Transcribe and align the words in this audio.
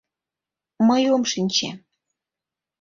Мый 0.87 1.03
ом 1.15 1.23
шинче... 1.31 1.69